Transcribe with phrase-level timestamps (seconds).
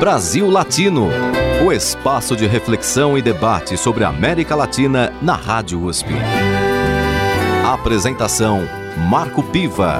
[0.00, 1.08] Brasil Latino,
[1.62, 6.08] o espaço de reflexão e debate sobre a América Latina na Rádio USP.
[7.66, 8.60] Apresentação
[9.10, 9.98] Marco Piva.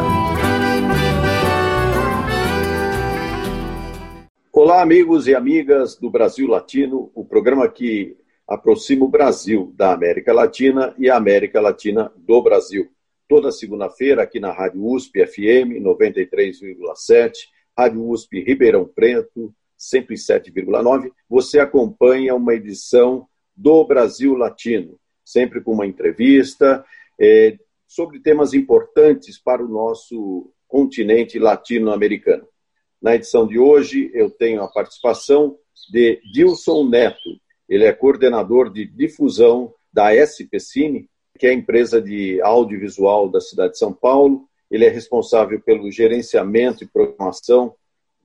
[4.51, 8.17] Olá, amigos e amigas do Brasil Latino, o programa que
[8.49, 12.89] aproxima o Brasil da América Latina e a América Latina do Brasil.
[13.29, 17.33] Toda segunda-feira aqui na Rádio USP FM 93,7,
[17.77, 23.27] Rádio USP Ribeirão Preto 107,9, você acompanha uma edição
[23.57, 26.85] do Brasil Latino, sempre com uma entrevista
[27.19, 32.47] é, sobre temas importantes para o nosso continente latino-americano.
[33.01, 35.57] Na edição de hoje, eu tenho a participação
[35.91, 37.31] de Dilson Neto.
[37.69, 43.41] Ele é coordenador de difusão da SP Cine, que é a empresa de audiovisual da
[43.41, 44.47] cidade de São Paulo.
[44.71, 47.75] Ele é responsável pelo gerenciamento e programação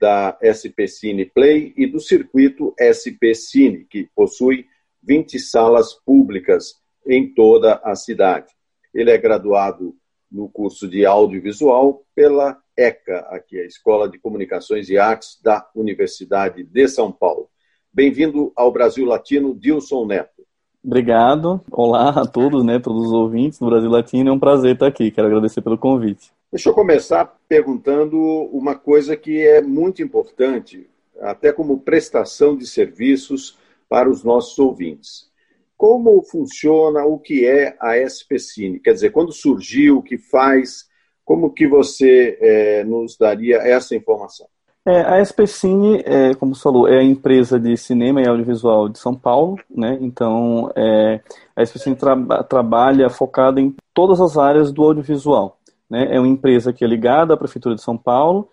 [0.05, 4.67] da SP Cine Play e do circuito SP Cine, que possui
[5.01, 6.75] 20 salas públicas
[7.07, 8.53] em toda a cidade.
[8.93, 9.95] Ele é graduado
[10.31, 16.63] no curso de audiovisual pela ECA, aqui a Escola de Comunicações e Artes da Universidade
[16.63, 17.49] de São Paulo.
[17.91, 20.45] Bem-vindo ao Brasil Latino, Dilson Neto.
[20.83, 21.59] Obrigado.
[21.71, 24.29] Olá a todos, né, todos os ouvintes do Brasil Latino.
[24.29, 25.09] É um prazer estar aqui.
[25.09, 26.31] Quero agradecer pelo convite.
[26.51, 28.17] Deixa eu começar perguntando
[28.51, 30.87] uma coisa que é muito importante,
[31.19, 33.57] até como prestação de serviços
[33.89, 35.29] para os nossos ouvintes.
[35.77, 38.79] Como funciona, o que é a SPCine?
[38.79, 40.87] Quer dizer, quando surgiu, o que faz,
[41.25, 44.47] como que você é, nos daria essa informação?
[44.87, 48.99] É, a SPCine, é, como você falou, é a empresa de cinema e audiovisual de
[48.99, 49.97] São Paulo, né?
[49.99, 51.19] Então, é,
[51.55, 55.57] a SPCine tra trabalha focada em todas as áreas do audiovisual.
[55.89, 56.15] Né?
[56.15, 58.49] É uma empresa que é ligada à Prefeitura de São Paulo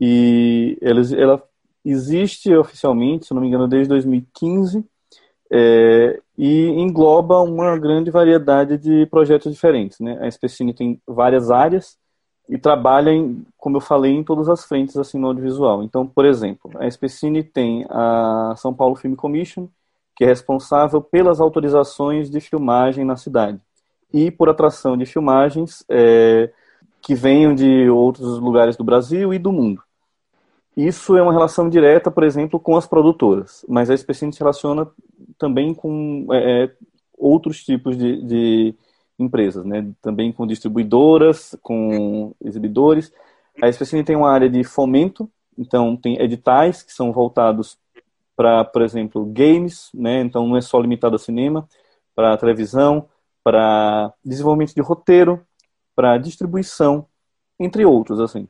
[0.00, 1.42] e ela, ela
[1.84, 4.84] existe oficialmente, se não me engano, desde 2015
[5.50, 10.00] é, e engloba uma grande variedade de projetos diferentes.
[10.00, 10.18] Né?
[10.20, 11.96] A SPCine tem várias áreas,
[12.48, 15.82] e trabalha, em, como eu falei, em todas as frentes assim, no audiovisual.
[15.82, 19.68] Então, por exemplo, a SPCine tem a São Paulo Film Commission,
[20.14, 23.60] que é responsável pelas autorizações de filmagem na cidade
[24.12, 26.50] e por atração de filmagens é,
[27.06, 29.80] que venham de outros lugares do Brasil e do mundo.
[30.76, 34.88] Isso é uma relação direta, por exemplo, com as produtoras, mas a SPCine se relaciona
[35.38, 36.72] também com é, é
[37.16, 38.74] outros tipos de, de
[39.16, 39.88] empresas, né?
[40.02, 43.12] Também com distribuidoras, com exibidores.
[43.62, 47.78] A SPCine tem uma área de fomento, então tem editais que são voltados
[48.34, 50.22] para, por exemplo, games, né?
[50.22, 51.68] Então não é só limitado a cinema,
[52.16, 53.08] para televisão,
[53.44, 55.46] para desenvolvimento de roteiro,
[55.96, 57.06] para distribuição,
[57.58, 58.46] entre outros, assim.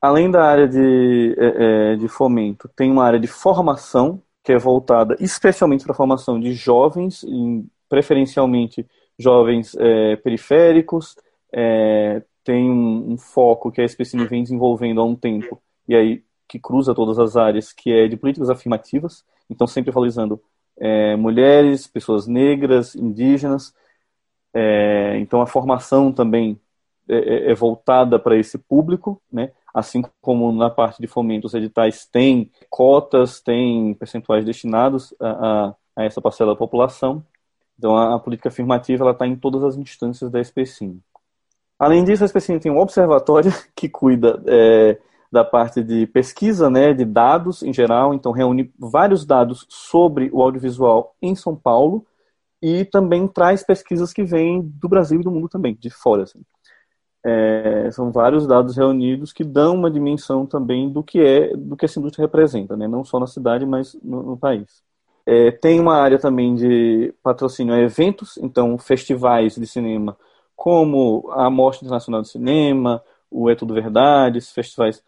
[0.00, 4.58] Além da área de, é, é de fomento, tem uma área de formação, que é
[4.58, 7.24] voltada especialmente para a formação de jovens,
[7.88, 8.86] preferencialmente
[9.18, 11.16] jovens é, periféricos,
[11.52, 16.24] é, tem um, um, foco que a SPCine vem desenvolvendo há um tempo, e aí
[16.48, 20.40] que cruza todas as áreas, que é de políticas afirmativas, então sempre valorizando
[20.78, 23.74] é, mulheres, pessoas negras, indígenas,
[24.54, 26.58] é, então a formação também
[27.08, 29.50] é, é, é voltada para esse público, né?
[29.74, 35.74] assim como na parte de fomento os editais têm cotas, têm percentuais destinados a, a,
[35.96, 37.24] a essa parcela da população,
[37.78, 41.00] então, a, a política afirmativa está em todas as instâncias da SPCIM.
[41.78, 44.98] Além disso, a SPCIM tem um observatório que cuida é,
[45.30, 50.42] da parte de pesquisa, né, de dados em geral, então reúne vários dados sobre o
[50.42, 52.04] audiovisual em São Paulo
[52.60, 56.24] e também traz pesquisas que vêm do Brasil e do mundo também, de fora.
[56.24, 56.40] Assim.
[57.28, 61.84] É, são vários dados reunidos que dão uma dimensão também do que é do que
[61.84, 64.82] essa indústria representa, né, não só na cidade, mas no, no país.
[65.26, 70.16] É, tem uma área também de patrocínio a eventos, então festivais de cinema,
[70.56, 75.02] como a Mostra Internacional de Cinema, o É Tudo Verdades, festivais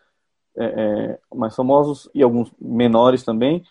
[0.56, 3.64] é, é, mais famosos e alguns menores também,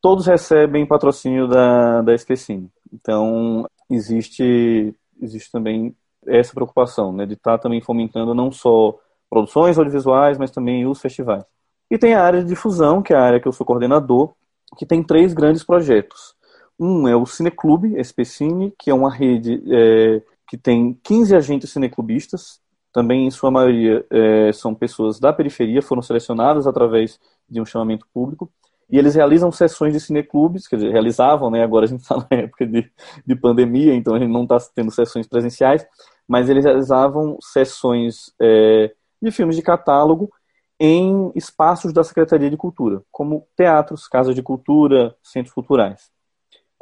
[0.00, 2.70] todos recebem patrocínio da, da SPCine.
[2.92, 8.98] Então, existe, existe também essa preocupação, né, de estar tá também fomentando não só
[9.28, 11.44] produções audiovisuais, mas também os festivais.
[11.90, 14.32] E tem a área de difusão, que é a área que eu sou coordenador,
[14.76, 16.34] que tem três grandes projetos.
[16.78, 22.60] Um é o Cineclube SPCine, que é uma rede é, que tem 15 agentes cineclubistas,
[22.92, 27.18] também em sua maioria é, são pessoas da periferia, foram selecionadas através
[27.48, 28.50] de um chamamento público,
[28.90, 32.26] e eles realizam sessões de cineclubes, quer dizer, realizavam, né, agora a gente está na
[32.38, 32.88] época de,
[33.26, 35.84] de pandemia, então a gente não está tendo sessões presenciais,
[36.28, 40.30] mas eles realizavam sessões é, de filmes de catálogo
[40.78, 46.10] em espaços da Secretaria de Cultura, como teatros, casas de cultura, centros culturais.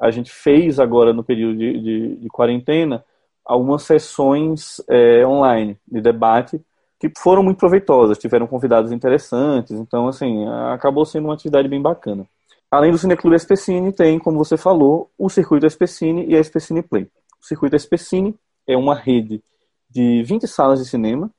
[0.01, 3.05] A gente fez agora, no período de, de, de quarentena,
[3.45, 6.61] algumas sessões é, online de debate
[6.99, 12.25] que foram muito proveitosas, tiveram convidados interessantes, então, assim, acabou sendo uma atividade bem bacana.
[12.71, 17.09] Além do Cineclube Especine, tem, como você falou, o Circuito Especine e a Especine Play.
[17.41, 18.35] O Circuito Especine
[18.67, 19.43] é uma rede
[19.89, 21.31] de 20 salas de cinema,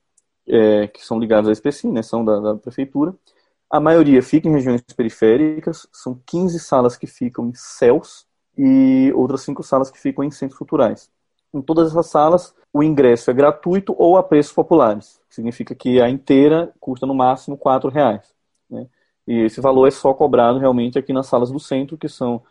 [0.46, 3.14] é, que são ligadas à Especine, né, são da, da, prefeitura.
[3.70, 8.26] A maioria fica em regiões periféricas, são 15 salas que ficam em céus
[8.56, 11.10] e outras 5 salas que ficam em centros culturais.
[11.52, 15.20] Em todas essas salas, o ingresso é gratuito ou a preços populares.
[15.30, 18.34] Significa que a inteira custa no máximo R$ reais.
[18.68, 18.86] Né?
[19.26, 22.42] E esse valor é só cobrado realmente aqui nas salas do centro, que são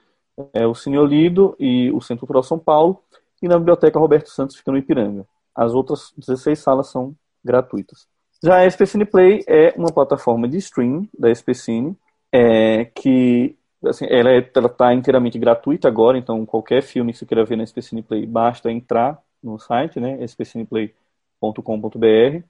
[0.53, 3.03] é, o Cine Olido e o Centro Cultural São Paulo,
[3.43, 5.27] e na Biblioteca Roberto Santos, fica no Ipiranga.
[5.53, 7.13] As outras 16 salas são
[7.43, 8.07] gratuitas.
[8.41, 11.97] Já a SPCine Play é uma plataforma de streaming da SPCine,
[12.31, 17.43] é, que assim, ela é, está inteiramente gratuita agora, então qualquer filme que você queira
[17.43, 22.43] ver na SPCine Play, basta entrar no site, né, spcineplay.com.br,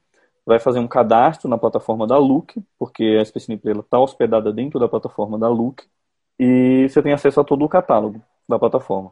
[0.45, 4.79] vai fazer um cadastro na plataforma da Look, porque a SPCine Play está hospedada dentro
[4.79, 5.83] da plataforma da Look,
[6.39, 9.11] e você tem acesso a todo o catálogo da plataforma.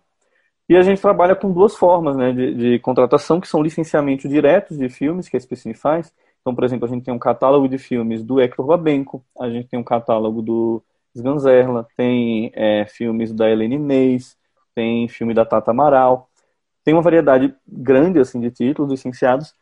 [0.72, 4.78] E a gente trabalha com duas formas né, de, de contratação, que são licenciamentos diretos
[4.78, 6.14] de filmes, que a SPCine faz.
[6.40, 9.68] Então, por exemplo, a gente tem um catálogo de filmes do Hector Babenco, a gente
[9.68, 10.82] tem um catálogo do
[11.14, 14.38] Sganzerla, tem é, filmes da Helene Neis,
[14.74, 16.30] tem filme da Tata Amaral.
[16.86, 19.54] Tem uma variedade grande assim de títulos licenciados.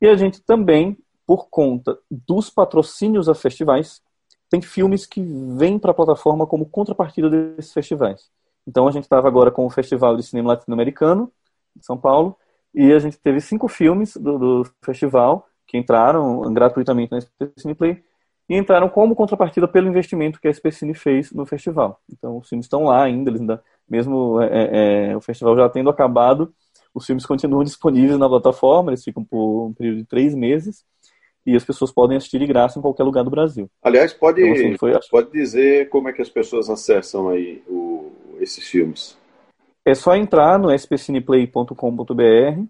[0.00, 4.00] E a gente também, por conta dos patrocínios a festivais,
[4.48, 5.20] tem filmes que
[5.56, 8.30] vêm para a plataforma como contrapartida desses festivais.
[8.66, 11.30] Então a gente estava agora com o Festival de Cinema Latino-Americano
[11.76, 12.36] de São Paulo
[12.74, 17.20] e a gente teve cinco filmes do, do festival que entraram gratuitamente na
[17.56, 18.02] Cine Play
[18.48, 22.00] e entraram como contrapartida pelo investimento que a Cine fez no festival.
[22.10, 25.68] Então os filmes estão lá ainda, eles ainda mesmo é, é, é, o festival já
[25.68, 26.52] tendo acabado,
[26.94, 30.84] os filmes continuam disponíveis na plataforma, eles ficam por um período de três meses
[31.44, 33.68] e as pessoas podem assistir de graça em qualquer lugar do Brasil.
[33.82, 37.91] Aliás, pode, então, assim, foi, pode dizer como é que as pessoas acessam aí o,
[38.42, 39.16] esses filmes?
[39.84, 42.64] É só entrar no spcineplay.com.br.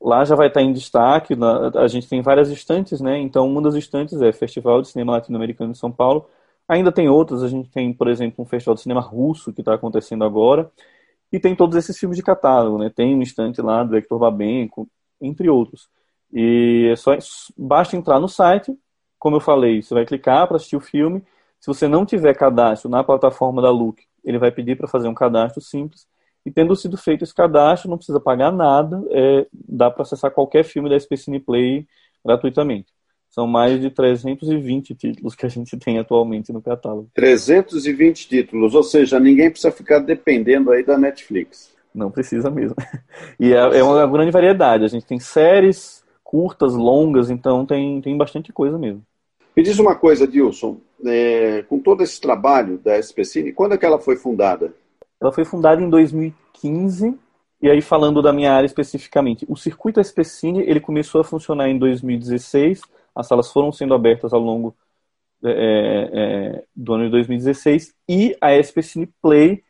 [0.00, 1.34] Lá já vai estar em destaque.
[1.74, 3.18] a gente tem várias estantes, né?
[3.18, 6.26] Então, uma das estantes é Festival de Cinema Latino-Americano de São Paulo.
[6.68, 7.42] Ainda tem outras.
[7.42, 10.70] A gente tem, por exemplo, um festival de cinema russo que está acontecendo agora.
[11.32, 12.90] E tem todos esses filmes de catálogo, né?
[12.94, 14.88] Tem um estante lá do Hector Babenco,
[15.20, 15.88] entre outros.
[16.32, 17.16] E é só
[17.56, 18.76] basta entrar no site,
[19.18, 21.22] como eu falei, você vai clicar para assistir o filme.
[21.60, 25.14] Se você não tiver cadastro na plataforma da Look, ele vai pedir para fazer um
[25.14, 26.06] cadastro simples.
[26.44, 30.64] E tendo sido feito esse cadastro, não precisa pagar nada, é, dá para acessar qualquer
[30.64, 31.86] filme da SPCine Play
[32.24, 32.92] gratuitamente.
[33.30, 37.10] São mais de 320 títulos que a gente tem atualmente no catálogo.
[37.14, 41.74] 320 títulos, ou seja, ninguém precisa ficar dependendo aí da Netflix.
[41.94, 42.76] Não precisa mesmo.
[43.40, 44.84] E é, é uma grande variedade.
[44.84, 49.04] A gente tem séries curtas, longas, então tem, tem bastante coisa mesmo.
[49.56, 53.86] Me diz uma coisa, Dilson, é, com todo esse trabalho da SPCine, quando é que
[53.86, 54.74] ela foi fundada?
[55.20, 57.16] Ela foi fundada em 2015,
[57.62, 61.78] e aí falando da minha área especificamente, o circuito SPCine ele começou a funcionar em
[61.78, 62.82] 2016,
[63.14, 64.74] as salas foram sendo abertas ao longo
[65.44, 66.10] é, é,
[66.58, 69.62] é do ano de 2016, e a SPCine Play,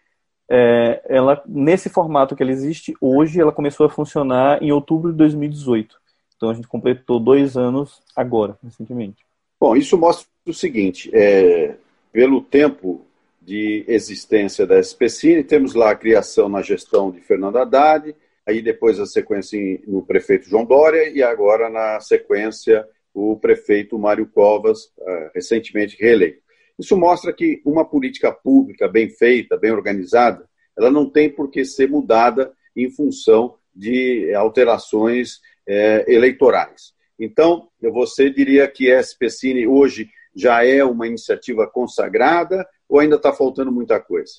[0.49, 5.19] é, ela, nesse formato que ela existe hoje, ela começou a funcionar em outubro de
[5.19, 5.95] 2018.
[6.37, 9.25] Então a gente completou dois anos agora, recentemente.
[9.65, 11.77] Bom, isso mostra o seguinte: é,
[12.13, 13.07] pelo tempo
[13.41, 18.15] de existência da SPCine, temos lá a criação na gestão de Fernando Haddad,
[18.47, 24.27] aí depois a sequência no prefeito João Dória e agora na sequência o prefeito Mário
[24.27, 26.43] Covas, uh, recentemente reeleito.
[26.79, 31.65] Isso mostra que uma política pública bem feita, bem organizada, ela não tem por que
[31.65, 36.93] ser mudada em função de alterações é, eleitorais.
[37.19, 43.33] Então, você diria que a SPCine hoje já é uma iniciativa consagrada ou ainda está
[43.33, 44.33] faltando muita coisa?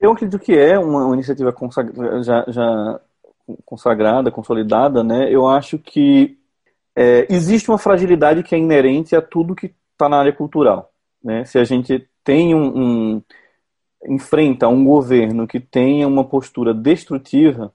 [0.00, 1.54] Eu acredito que é uma, iniciativa
[2.22, 3.00] já, já,
[3.64, 5.32] consagrada, consolidada, né?
[5.32, 6.38] Eu acho que
[6.96, 11.44] é, existe uma fragilidade que é inerente a tudo que está na área cultural, né?
[11.44, 13.22] Se a gente tem um, um
[14.06, 17.72] enfrenta um governo que tenha uma postura destrutiva,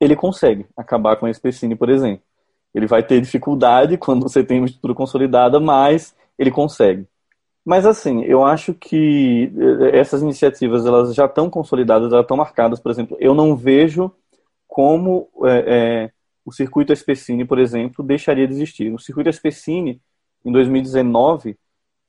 [0.00, 2.24] ele consegue acabar com a SPCine, por exemplo.
[2.74, 7.06] Ele vai ter dificuldade quando você tem uma estrutura consolidada, mas ele consegue.
[7.64, 12.80] Mas assim, eu acho que eh, essas iniciativas elas já estão consolidadas, já estão marcadas.
[12.80, 14.10] Por exemplo, eu não vejo
[14.66, 15.64] como é,
[16.06, 16.12] é,
[16.44, 18.92] o circuito Especine, por exemplo, deixaria de existir.
[18.92, 20.00] O circuito Especine
[20.44, 21.56] em 2019,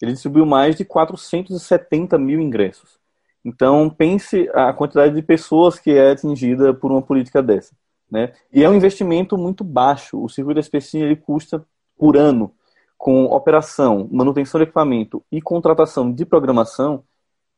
[0.02, 3.00] ele distribuiu mais de 470 mil ingressos.
[3.44, 7.76] Então, pense a quantidade de pessoas que é atingida por uma política dessa.
[8.12, 8.34] Né?
[8.52, 10.22] E é um investimento muito baixo.
[10.22, 11.66] O circuito da SPCine ele custa
[11.98, 12.52] por ano,
[12.98, 17.04] com operação, manutenção de equipamento e contratação de programação,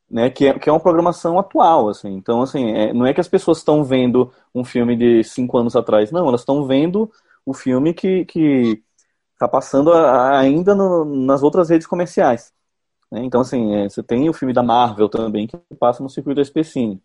[0.10, 1.90] né, que, é, que é uma programação atual.
[1.90, 2.10] Assim.
[2.14, 5.76] Então, assim, é, não é que as pessoas estão vendo um filme de cinco anos
[5.76, 7.12] atrás, não, elas estão vendo
[7.46, 8.26] o filme que
[9.34, 12.54] está passando a, ainda no, nas outras redes comerciais.
[13.12, 13.24] Né?
[13.24, 16.42] Então, assim, é, você tem o filme da Marvel também, que passa no circuito da
[16.42, 17.02] SPCine.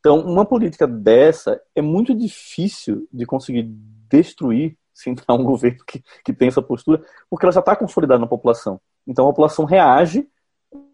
[0.00, 3.64] Então, uma política dessa é muito difícil de conseguir
[4.08, 8.20] destruir se entrar um governo que, que tem essa postura, porque ela já está consolidada
[8.20, 8.80] na população.
[9.06, 10.26] Então, a população reage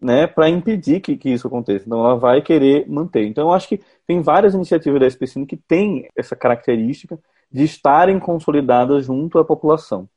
[0.01, 1.85] né, para impedir que, que isso aconteça.
[1.85, 3.25] Então, ela vai querer manter.
[3.25, 7.19] Então, eu acho que tem várias iniciativas da SPCine que têm essa característica
[7.51, 10.09] de estarem consolidadas junto à população.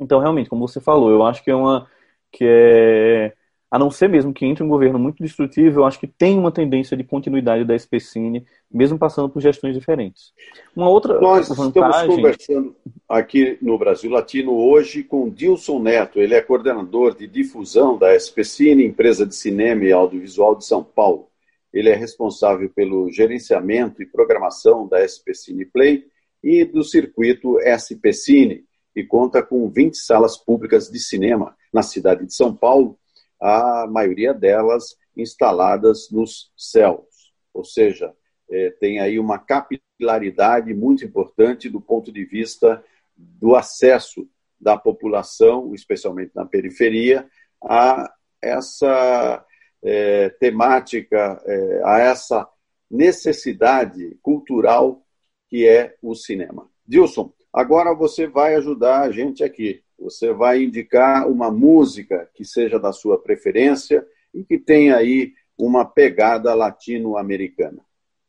[0.00, 1.86] Então, realmente, como você falou, eu acho que é uma
[2.32, 3.34] que é
[3.70, 6.50] a não ser mesmo que entre um governo muito destrutivo, eu acho que tem uma
[6.50, 10.32] tendência de continuidade da SPCine, mesmo passando por gestões diferentes.
[10.74, 11.90] Uma outra Nós vantagem...
[11.90, 12.76] estamos conversando
[13.08, 18.84] aqui no Brasil Latino hoje com Dilson Neto, ele é coordenador de difusão da SPCine,
[18.84, 21.28] empresa de cinema e audiovisual de São Paulo.
[21.72, 26.06] Ele é responsável pelo gerenciamento e programação da SPCine Play
[26.42, 28.64] e do circuito SPCine,
[28.96, 32.98] e conta com 20 salas públicas de cinema na cidade de São Paulo
[33.40, 38.12] a maioria delas instaladas nos céus, ou seja,
[38.50, 42.82] é, tem aí uma capilaridade muito importante do ponto de vista
[43.16, 44.28] do acesso
[44.60, 47.28] da população, especialmente na periferia,
[47.62, 49.44] a essa
[49.82, 52.48] é, temática, é, a essa
[52.90, 55.02] necessidade cultural
[55.48, 56.68] que é o cinema.
[56.86, 59.82] Dilson, agora você vai ajudar a gente aqui.
[60.00, 65.84] Você vai indicar uma música que seja da sua preferência e que tenha aí uma
[65.84, 67.78] pegada latino-americana.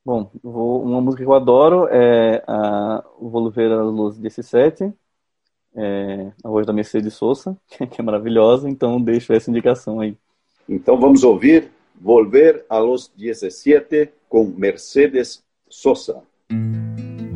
[0.06, 4.92] Bom, vou, uma música que eu adoro é a Volver a Luz 17,
[5.76, 10.18] é, a voz da Mercedes Sosa, que é maravilhosa, então deixo essa indicação aí.
[10.68, 11.72] Então vamos ouvir
[12.04, 16.24] Volver a los 17 com Mercedes Sosa.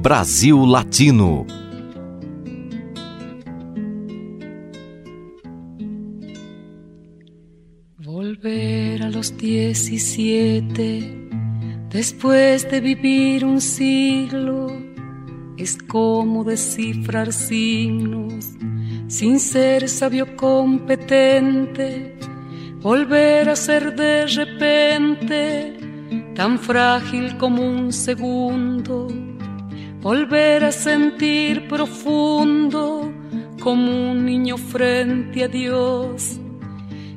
[0.01, 1.45] Brasil Latino
[9.45, 11.29] Diecisiete,
[11.91, 14.75] después de vivir un siglo,
[15.55, 18.53] es como descifrar signos
[19.07, 22.17] sin ser sabio competente.
[22.81, 25.77] Volver a ser de repente
[26.33, 29.09] tan frágil como un segundo.
[30.01, 33.13] Volver a sentir profundo
[33.59, 36.39] como un niño frente a Dios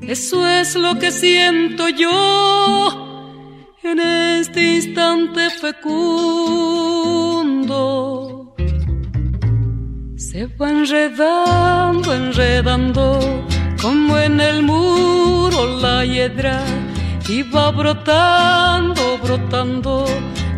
[0.08, 3.44] eso es lo que siento yo
[3.82, 6.14] en este instante fecundo.
[10.16, 13.20] Se va enredando, enredando,
[13.82, 16.64] como en el muro la hiedra,
[17.28, 20.06] y va brotando, brotando,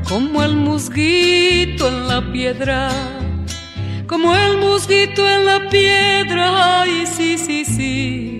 [0.09, 2.93] como el musguito en la piedra.
[4.07, 8.40] Como el musguito en la piedra, ay, sí, sí, sí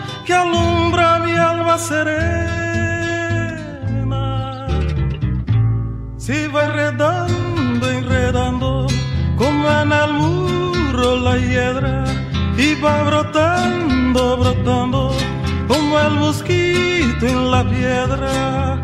[0.25, 2.11] que alumbra mi alma serena.
[6.17, 8.87] Si va enredando, enredando,
[9.37, 12.03] como en el muro la hiedra,
[12.57, 15.11] y va brotando, brotando,
[15.67, 18.81] como el mosquito en la piedra,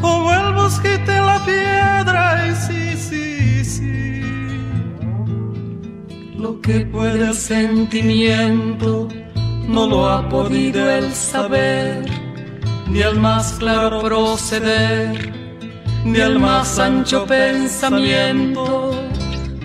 [0.00, 4.22] como el mosquito en la piedra, y sí, sí, sí.
[6.36, 9.08] Lo que puede el sentimiento
[9.68, 12.04] no lo ha podido el saber,
[12.88, 15.32] ni el más claro proceder,
[16.04, 18.94] ni el más ancho pensamiento.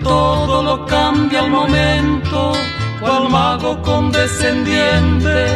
[0.02, 2.52] Todo lo cambia al momento,
[3.00, 5.46] cual mago condescendiente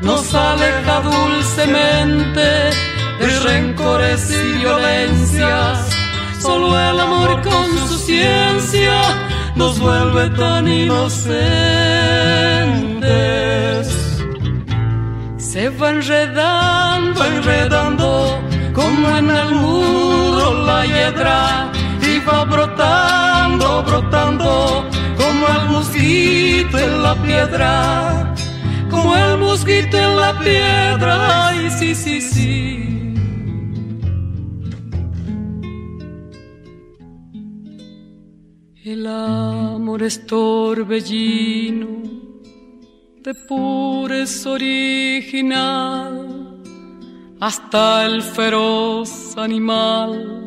[0.00, 2.70] nos aleja dulcemente
[3.18, 5.88] de rencores y violencias.
[6.40, 9.23] Solo el amor con su ciencia
[9.56, 11.14] nos vuelve tan inocentes.
[15.36, 18.40] Se va enredando, enredando,
[18.72, 21.70] como en el muro la hiedra,
[22.02, 24.84] y va brotando, brotando,
[25.16, 28.34] como el mosquito en la piedra,
[28.90, 33.03] como el mosquito en la piedra, ay, sí, sí, sí.
[39.04, 41.88] El amor es torbellino
[43.20, 46.26] de pureza original,
[47.38, 50.46] hasta el feroz animal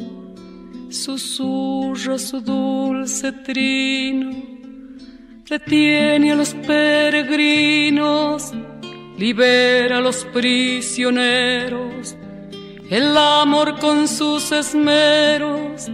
[0.90, 4.32] susurra su dulce trino,
[5.48, 8.54] detiene a los peregrinos,
[9.20, 12.16] libera a los prisioneros,
[12.90, 15.92] el amor con sus esmeros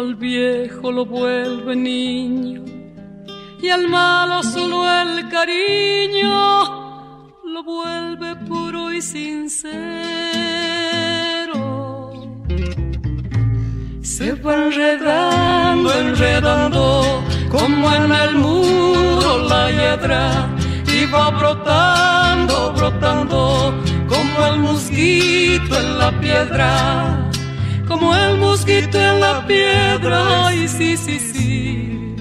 [0.00, 2.62] al viejo lo vuelve niño
[3.60, 6.32] y al malo solo el cariño
[7.44, 9.70] lo vuelve puro y sincero.
[14.00, 20.48] Se va enredando, enredando como en el muro la hiedra
[20.96, 23.74] y va brotando, brotando
[24.08, 27.30] como el mosquito en la piedra
[27.90, 32.14] como el mosquito en la piedra, ay sí, sí, sí.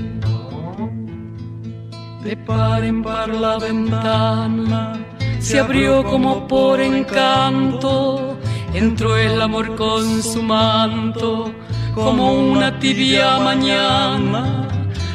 [2.23, 4.93] De par en par la ventana
[5.39, 8.35] se abrió como por encanto,
[8.73, 11.53] entró el amor con su manto,
[11.93, 14.67] como una tibia mañana,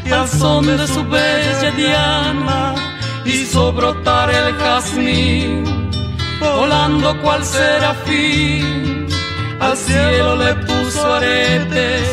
[0.07, 2.75] y al son de su bella diana
[3.27, 5.65] hizo brotar el jazmín,
[6.41, 9.04] volando cual serafín
[9.65, 12.07] al cielo le puso aretes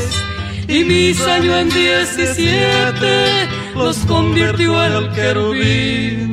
[0.67, 6.31] y mis años en diecisiete los convirtió en el querubín.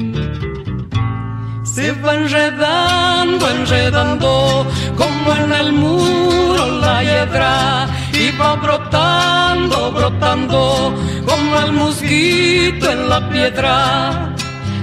[1.64, 10.94] Se va enredando, enredando como en el muro la hiedra y va brotando, brotando
[11.26, 14.34] como el mosquito en la piedra,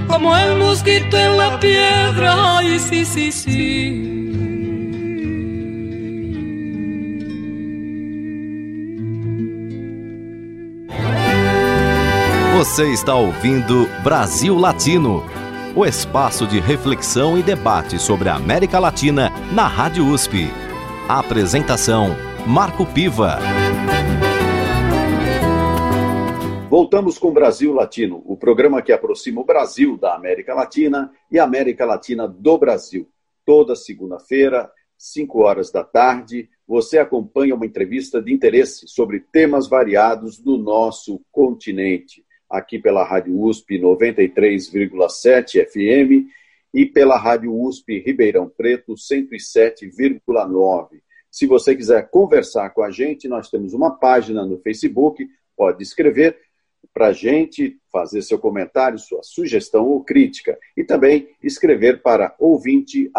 [0.06, 4.35] como el mosquito en la piedra, ay sí, sí, sí.
[12.56, 15.22] Você está ouvindo Brasil Latino,
[15.76, 20.46] o espaço de reflexão e debate sobre a América Latina na Rádio USP.
[21.06, 22.16] A apresentação:
[22.46, 23.38] Marco Piva.
[26.70, 31.44] Voltamos com Brasil Latino, o programa que aproxima o Brasil da América Latina e a
[31.44, 33.06] América Latina do Brasil.
[33.44, 40.38] Toda segunda-feira, 5 horas da tarde, você acompanha uma entrevista de interesse sobre temas variados
[40.38, 46.30] do nosso continente aqui pela Rádio USP 93,7 FM
[46.72, 51.02] e pela Rádio USP Ribeirão Preto 107,9.
[51.30, 56.38] Se você quiser conversar com a gente, nós temos uma página no Facebook, pode escrever
[56.92, 63.12] para a gente, fazer seu comentário, sua sugestão ou crítica, e também escrever para ouvinte.usp.br.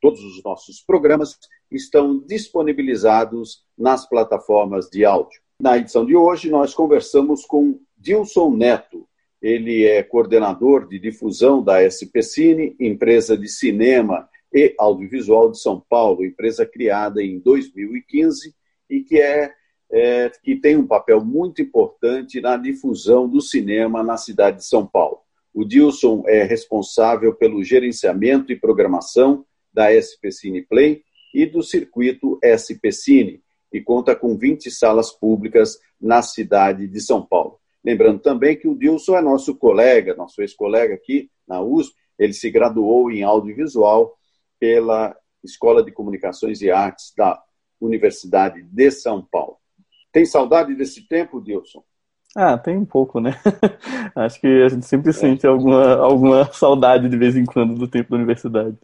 [0.00, 1.38] Todos os nossos programas
[1.70, 5.45] estão disponibilizados nas plataformas de áudio.
[5.58, 9.08] Na edição de hoje, nós conversamos com Dilson Neto.
[9.40, 15.82] Ele é coordenador de difusão da SP Cine, empresa de cinema e audiovisual de São
[15.88, 18.54] Paulo, empresa criada em 2015
[18.90, 19.50] e que, é,
[19.90, 24.86] é, que tem um papel muito importante na difusão do cinema na cidade de São
[24.86, 25.20] Paulo.
[25.54, 32.38] O Dilson é responsável pelo gerenciamento e programação da SP Cine Play e do circuito
[32.44, 37.58] SP Cine, e conta com 20 salas públicas na cidade de São Paulo.
[37.84, 42.50] Lembrando também que o Dilson é nosso colega, nosso ex-colega aqui na USP, ele se
[42.50, 44.16] graduou em audiovisual
[44.58, 47.40] pela Escola de Comunicações e Artes da
[47.80, 49.58] Universidade de São Paulo.
[50.10, 51.84] Tem saudade desse tempo, Dilson?
[52.34, 53.32] Ah, tem um pouco, né?
[54.14, 55.12] Acho que a gente sempre é.
[55.12, 58.76] sente alguma, alguma saudade de vez em quando do tempo da universidade.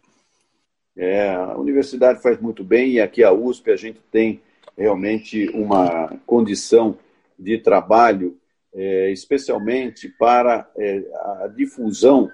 [0.95, 4.41] É, a universidade faz muito bem e aqui a USP a gente tem
[4.77, 6.97] realmente uma condição
[7.37, 8.37] de trabalho,
[8.73, 11.03] é, especialmente para é,
[11.43, 12.29] a difusão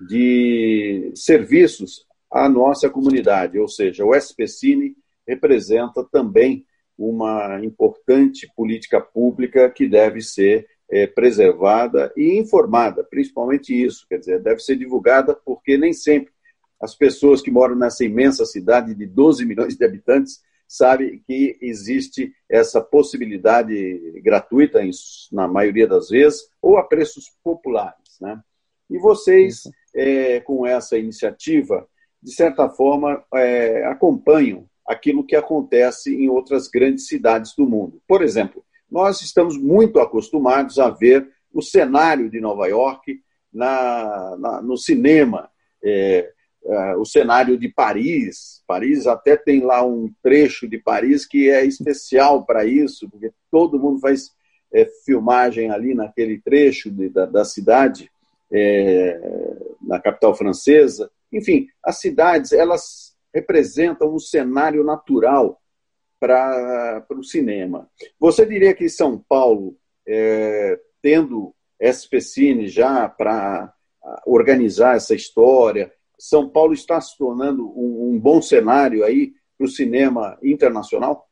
[0.00, 6.64] de serviços à nossa comunidade, ou seja, o SPCine representa também
[6.96, 14.40] uma importante política pública que deve ser é, preservada e informada, principalmente isso, quer dizer,
[14.40, 16.32] deve ser divulgada porque nem sempre
[16.80, 20.40] as pessoas que moram nessa imensa cidade de 12 milhões de habitantes
[20.72, 24.80] sabe que existe essa possibilidade gratuita,
[25.30, 28.18] na maioria das vezes, ou a preços populares.
[28.18, 28.40] Né?
[28.88, 31.86] E vocês, é, com essa iniciativa,
[32.22, 38.00] de certa forma, é, acompanham aquilo que acontece em outras grandes cidades do mundo.
[38.08, 43.20] Por exemplo, nós estamos muito acostumados a ver o cenário de Nova York
[43.52, 45.50] na, na no cinema.
[45.84, 46.32] É,
[46.64, 48.62] uh, o cenário de Paris.
[48.66, 53.78] Paris até tem lá um trecho de Paris que é especial para isso, porque todo
[53.78, 54.30] mundo faz
[54.72, 58.10] é, filmagem ali naquele trecho de, da, da, cidade,
[58.50, 59.20] é,
[59.80, 61.10] na capital francesa.
[61.32, 65.60] Enfim, as cidades elas representam um cenário natural
[66.18, 67.88] para o cinema.
[68.18, 73.72] Você diria que São Paulo, é, tendo SPCine já para
[74.26, 79.68] organizar essa história, são Paulo está se tornando um, um bom cenário aí para o
[79.68, 81.26] cinema internacional?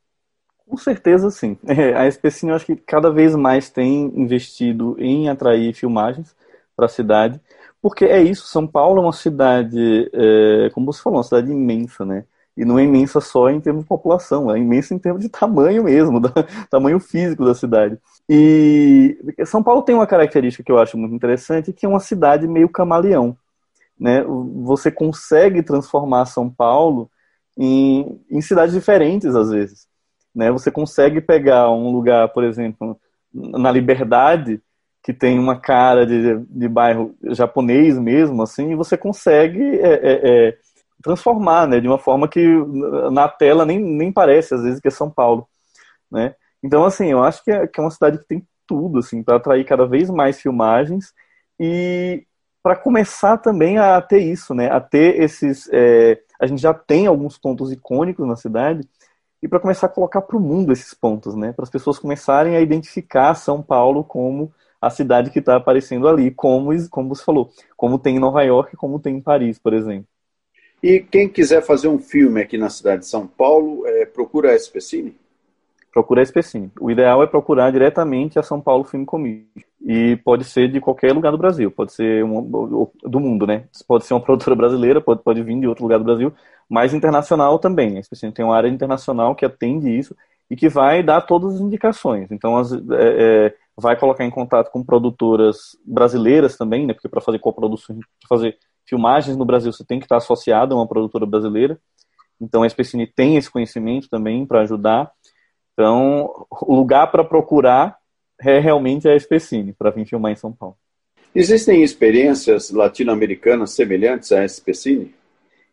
[0.67, 1.57] Com certeza, sim.
[1.65, 6.35] É, a SPCine, eu acho que cada vez mais tem investido em atrair filmagens
[6.75, 7.41] para a cidade,
[7.81, 12.05] porque é isso, São Paulo é uma cidade, é, como você falou, uma cidade imensa,
[12.05, 12.25] né?
[12.57, 15.85] E não é imensa só em termos de população, é imensa em termos de tamanho
[15.85, 16.33] mesmo, da,
[16.69, 17.97] tamanho físico da cidade.
[18.29, 22.49] E São Paulo tem uma característica que eu acho muito interessante, que é uma cidade
[22.49, 23.37] meio camaleão
[24.01, 27.11] né, você consegue transformar São Paulo
[27.59, 29.87] em, em cidades diferentes às vezes.
[30.35, 30.51] Né?
[30.51, 32.99] Você consegue pegar um lugar, por exemplo,
[33.33, 34.61] na Liberdade,
[35.03, 40.49] que tem uma cara de, de bairro japonês mesmo, assim, e você consegue é, é,
[40.49, 40.59] é,
[41.03, 42.47] transformar, né, de uma forma que
[43.11, 45.49] na tela nem, nem parece às vezes que é São Paulo,
[46.11, 46.35] né?
[46.63, 49.37] Então, assim, eu acho que é, que é uma cidade que tem tudo, assim, para
[49.37, 51.15] atrair cada vez mais filmagens
[51.59, 52.27] e,
[52.63, 54.71] para começar também a ter isso, né?
[54.71, 55.69] A ter esses.
[55.73, 58.87] É, a gente já tem alguns pontos icônicos na cidade
[59.43, 61.53] e para começar a colocar para o mundo esses pontos, né?
[61.53, 66.31] Para as pessoas começarem a identificar São Paulo como a cidade que está aparecendo ali,
[66.31, 70.07] como, como você falou, como tem em Nova York, como tem em Paris, por exemplo.
[70.83, 74.57] E quem quiser fazer um filme aqui na cidade de São Paulo, é, procura a
[74.57, 75.15] SPCine?
[75.93, 76.71] Procura a SPCine.
[76.81, 81.13] O ideal é procurar diretamente a São Paulo Film Commission e pode ser de qualquer
[81.13, 83.65] lugar do Brasil, pode ser um, do mundo, né?
[83.89, 86.33] Pode ser uma produtora brasileira, pode, pode vir de outro lugar do Brasil,
[86.69, 87.99] mas internacional também.
[87.99, 90.15] A gente tem uma área internacional que atende isso
[90.51, 92.31] e que vai dar todas as indicações.
[92.31, 96.93] Então, as, é, é, vai colocar em contato com produtoras brasileiras também, né?
[96.93, 100.79] Porque para fazer coprodução, para fazer filmagens no Brasil, você tem que estar associado a
[100.79, 101.79] uma produtora brasileira.
[102.41, 105.11] Então, a SPCine tem esse conhecimento também para ajudar.
[105.73, 108.00] Então, o lugar para procurar
[108.45, 110.77] é realmente a SPCine para vir filmar em São Paulo.
[111.35, 115.15] Existem experiências latino-americanas semelhantes à SPCine?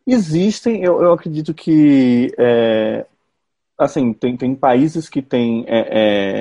[0.05, 3.05] Existem, eu, eu acredito que é,
[3.77, 5.87] assim, tem, tem países que têm é,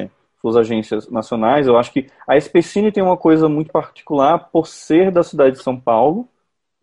[0.04, 0.10] é,
[0.40, 1.66] suas agências nacionais.
[1.66, 5.62] Eu acho que a SPCine tem uma coisa muito particular por ser da cidade de
[5.62, 6.28] São Paulo,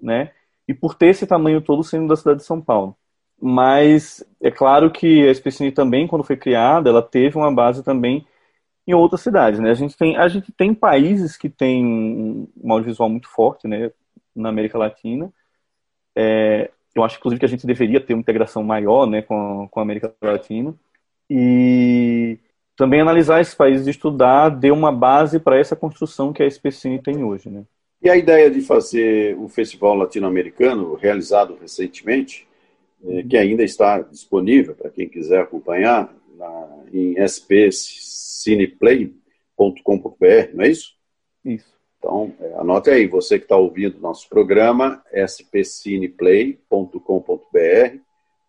[0.02, 0.32] né?
[0.68, 2.96] E por ter esse tamanho todo sendo da cidade de São Paulo.
[3.42, 8.26] Mas é claro que a SPCine também, quando foi criada, ela teve uma base também
[8.86, 9.72] em outras cidades, né?
[9.72, 11.86] A gente tem, a gente tem países que têm
[12.62, 13.92] um audiovisual muito forte, né?
[14.36, 15.32] Na América Latina.
[16.16, 19.22] É, eu acho, inclusive, que a gente deveria ter uma integração maior, né?
[19.22, 20.76] Com, com a América Latina.
[21.30, 22.38] E
[22.76, 27.02] também analisar esses países e estudar deu uma base para essa construção que a SPCine
[27.02, 27.64] tem hoje, né?
[28.02, 32.46] E a ideia de fazer o Festival Latino-Americano, realizado recentemente,
[33.06, 38.13] é, que ainda está disponível para quem quiser acompanhar na, em SPC
[38.44, 40.94] cineplay.com.br, não é isso?
[41.46, 41.74] Isso.
[41.98, 47.98] Então, é, anote aí, você que está ouvindo nosso programa, spcineplay.com.br.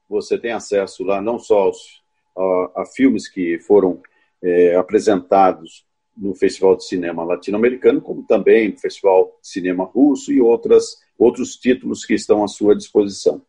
[0.09, 2.03] Você tem acesso lá não só aos,
[2.37, 4.03] a, a, filmes que foram
[4.43, 10.41] é, apresentados no Festival de Cinema Latino-Americano, como também no Festival de Cinema Russo e
[10.41, 13.41] outras, outros títulos que estão à sua disposição.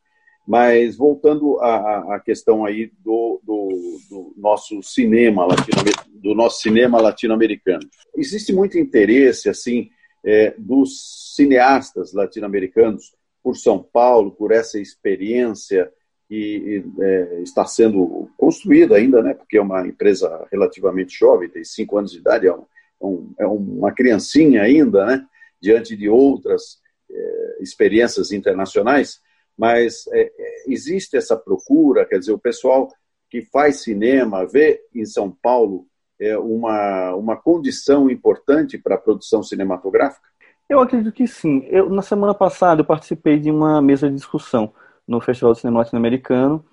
[0.48, 7.02] Mas voltando à, à questão aí do, do, do nosso cinema latino-americano, do nosso cinema
[7.02, 7.90] latino-americano.
[8.16, 9.90] Existe muito interesse assim
[10.24, 15.92] é, dos cineastas latino-americanos por São Paulo, por essa experiência
[16.28, 19.34] que é, está sendo construída ainda, né?
[19.36, 22.54] Porque é uma empresa relativamente jovem, tem cinco anos de idade, é,
[23.02, 25.26] um, é, é uma criancinha ainda, né?
[25.62, 26.80] Diante de outras
[27.10, 29.20] é, experiências internacionais,
[29.58, 32.90] mas é, é, existe essa procura, quer dizer, o pessoal
[33.30, 35.86] que faz cinema vê em São Paulo
[36.20, 40.28] é, uma, uma condição importante para a produção cinematográfica?
[40.68, 41.66] Eu acredito que sim.
[41.70, 44.74] Eu, na semana passada eu participei de uma mesa de discussão
[45.08, 46.66] no Festival de Cinema Latino-Americano,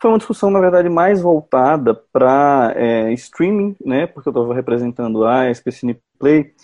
[0.00, 5.26] foi uma discussão, na verdade, mais voltada para é, streaming, né, porque eu estava representando
[5.26, 6.54] a SPCine Play,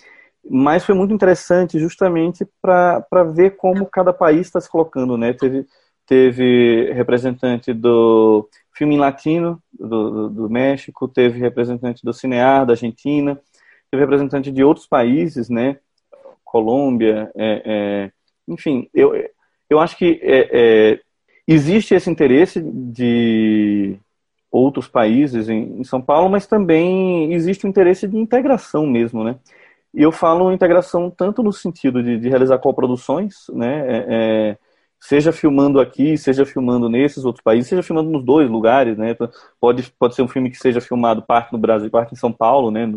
[0.49, 5.65] mas foi muito interessante justamente para ver como cada país está se colocando, né, teve,
[6.05, 13.39] teve representante do filme latino do, do, do, México, teve representante do Cinear da Argentina,
[13.89, 15.77] teve representante de outros países, né,
[16.43, 18.11] Colômbia, é, é,
[18.47, 19.13] enfim, eu,
[19.69, 20.99] eu acho que é, é
[21.47, 23.97] existe esse interesse de
[24.51, 29.37] outros países em, em, São Paulo, mas também existe o interesse de integração mesmo, né?
[29.93, 33.79] E eu falo integração tanto no sentido de, de realizar coproduções, né?
[33.87, 34.05] É,
[34.51, 34.57] é,
[34.99, 39.15] seja filmando aqui, seja filmando nesses outros países, seja filmando nos dois lugares, né?
[39.59, 42.71] Pode, pode ser um filme que seja filmado parte no Brasil, parte em São Paulo,
[42.71, 42.87] né?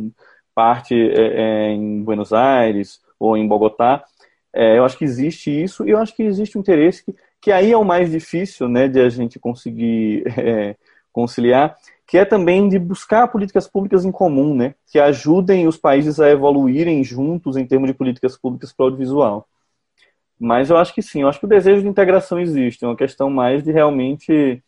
[0.54, 4.04] Parte é, é em Buenos Aires ou em Bogotá.
[4.52, 7.52] É, eu acho que existe isso e eu acho que existe um interesse que, que
[7.52, 10.76] aí é o mais difícil, né, de a gente conseguir é,
[11.12, 16.18] conciliar, que é também de buscar políticas públicas em comum, né, que ajudem os países
[16.18, 19.46] a evoluírem juntos em termos de políticas públicas para o audiovisual.
[20.38, 22.96] Mas eu acho que sim, eu acho que o desejo de integração existe, é uma
[22.96, 24.62] questão mais de realmente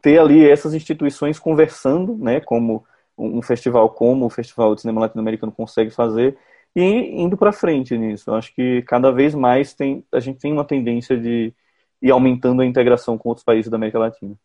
[0.00, 2.84] ter ali essas instituições conversando, né, como
[3.16, 6.38] um festival como o Festival de Cinema Latino-Americano consegue fazer,
[6.76, 6.82] e
[7.20, 8.30] indo para frente nisso.
[8.30, 11.52] Eu acho que cada vez mais tem, a gente tem uma tendência de
[12.00, 14.36] ir aumentando a integração com outros países da América Latina.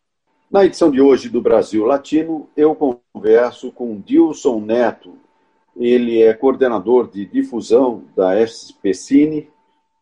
[0.50, 5.18] Na edição de hoje do Brasil Latino, eu converso com Dilson Neto.
[5.74, 9.50] Ele é coordenador de difusão da SPCine,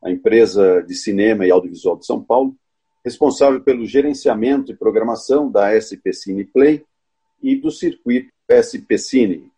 [0.03, 2.55] a empresa de cinema e audiovisual de São Paulo,
[3.05, 6.85] responsável pelo gerenciamento e programação da SP Cine Play
[7.43, 9.51] e do circuito SP Cine,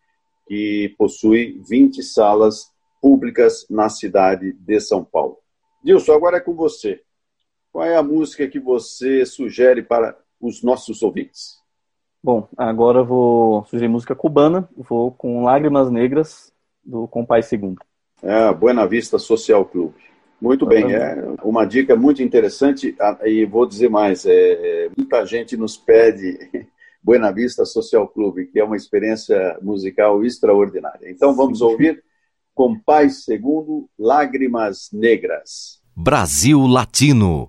[0.47, 2.71] que possui 20 salas
[3.01, 5.39] públicas na cidade de São Paulo.
[5.83, 7.01] Dilson, agora é com você.
[7.73, 11.57] Qual é a música que você sugere para os nossos ouvintes?
[12.23, 14.69] Bom, agora eu vou sugerir música cubana.
[14.77, 16.53] Vou com Lágrimas Negras,
[16.85, 17.81] do Compai Segundo.
[18.23, 19.95] É, Buena Vista Social Clube.
[20.41, 25.57] Muito bem, é uma dica muito interessante ah, e vou dizer mais, é, muita gente
[25.57, 26.39] nos pede
[27.03, 31.11] Buena Vista Social Clube, que é uma experiência musical extraordinária.
[31.11, 31.65] Então vamos Sim.
[31.65, 32.05] ouvir
[32.55, 35.81] com Pai Segundo, Lágrimas Negras.
[35.97, 37.49] Brasil Latino.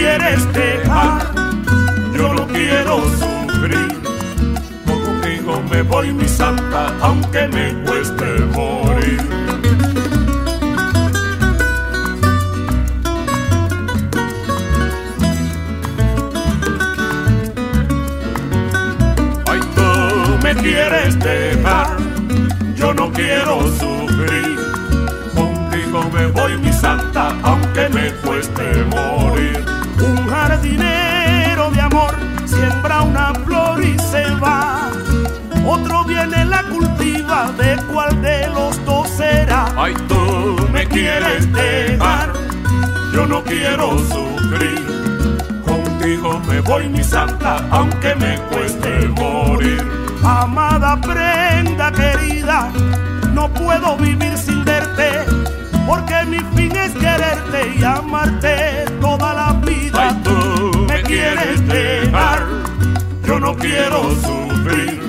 [0.00, 1.34] Quieres dejar,
[2.16, 3.88] yo no quiero sufrir.
[4.86, 8.24] Contigo me voy mi santa, aunque me cueste
[8.56, 9.20] morir.
[19.50, 19.90] Ay, tú
[20.42, 21.88] me quieres dejar,
[22.74, 24.56] yo no quiero sufrir.
[25.34, 28.64] Contigo me voy mi santa, aunque me cueste
[28.96, 34.90] morir un jardinero de amor siembra una flor y se va.
[35.64, 39.66] Otro viene, la cultiva, de cuál de los dos será.
[39.76, 42.32] Ay, tú me quieres dejar,
[43.12, 44.80] yo no quiero sufrir.
[45.64, 49.86] Contigo me voy, mi santa, aunque me cueste morir.
[50.24, 52.70] Amada prenda querida,
[53.32, 55.59] no puedo vivir sin verte
[55.90, 60.08] porque mi fin es quererte y amarte toda la vida.
[60.08, 62.46] Ay, tú me quieres dejar,
[63.26, 65.00] yo no quiero sufrir.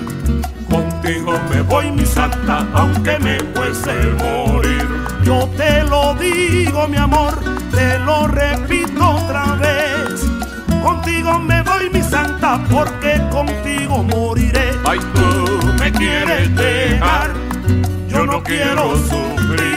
[0.67, 4.87] Contigo me voy mi santa, aunque me cueste morir.
[5.23, 7.33] Yo te lo digo mi amor,
[7.69, 10.25] te lo repito otra vez.
[10.81, 14.71] Contigo me voy mi santa, porque contigo moriré.
[14.83, 17.29] Ay, tú me quieres dejar,
[18.09, 19.70] yo no quiero sufrir.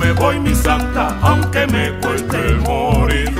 [0.00, 3.30] Me voy mi santa, aunque me cueste morir.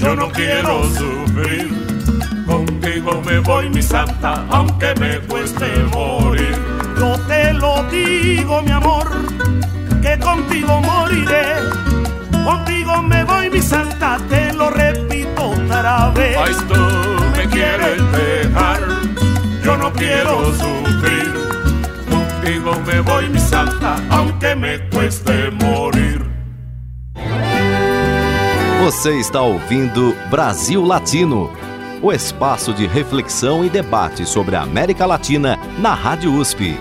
[0.00, 1.79] yo no quiero sufrir.
[3.30, 6.52] Me voy, mi santa, aunque me cueste morir.
[6.98, 9.08] Yo te lo digo, mi amor,
[10.02, 11.54] que contigo moriré.
[12.44, 16.36] Contigo me voy, mi santa, te lo repito otra vez.
[16.44, 16.74] Ay, tú
[17.36, 18.80] me quieres dejar,
[19.64, 21.32] yo no quiero sufrir.
[22.10, 26.28] Contigo me voy, mi santa, aunque me cueste morir.
[28.82, 31.50] Você está ouvindo Brasil Latino,
[32.02, 36.78] o espaço de reflexão e debate sobre a América Latina na Rádio USP.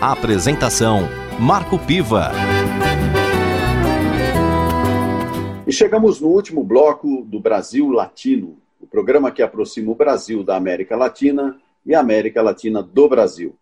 [0.00, 1.02] A apresentação:
[1.38, 2.32] Marco Piva.
[5.66, 10.56] E chegamos no último bloco do Brasil Latino, o programa que aproxima o Brasil da
[10.56, 13.56] América Latina e a América Latina do Brasil.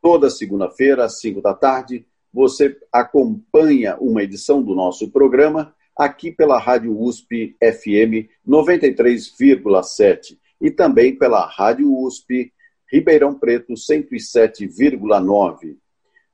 [0.00, 6.58] Toda segunda-feira, às 5 da tarde, você acompanha uma edição do nosso programa aqui pela
[6.58, 12.52] Rádio USP FM 93,7 e também pela Rádio USP
[12.90, 15.76] Ribeirão Preto 107,9.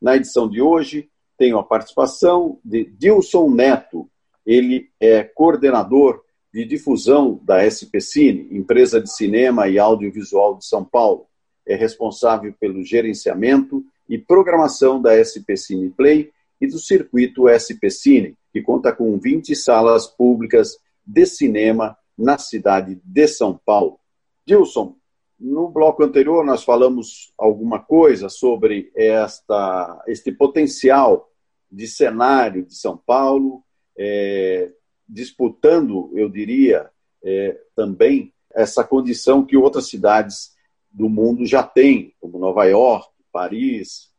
[0.00, 1.08] Na edição de hoje,
[1.38, 4.08] tenho a participação de Dilson Neto.
[4.44, 10.84] Ele é coordenador de difusão da SP Cine, empresa de cinema e audiovisual de São
[10.84, 11.26] Paulo.
[11.66, 16.30] É responsável pelo gerenciamento e programação da SP Cine Play
[16.60, 23.00] e do circuito SP Cine, que conta com 20 salas públicas de cinema na cidade
[23.02, 23.98] de São Paulo.
[24.46, 24.96] Dilson,
[25.38, 31.30] no bloco anterior nós falamos alguma coisa sobre esta, este potencial
[31.70, 33.62] de cenário de São Paulo,
[33.96, 34.70] é,
[35.08, 36.90] disputando, eu diria,
[37.24, 40.52] é, também essa condição que outras cidades
[40.90, 44.10] do mundo já têm, como Nova York, Paris,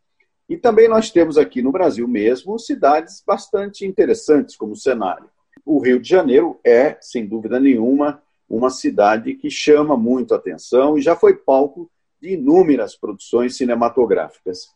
[0.50, 5.30] e também nós temos aqui no Brasil mesmo cidades bastante interessantes como cenário.
[5.66, 11.02] O Rio de Janeiro é, sem dúvida nenhuma, uma cidade que chama muito atenção e
[11.02, 11.90] já foi palco
[12.22, 14.68] de inúmeras produções cinematográficas.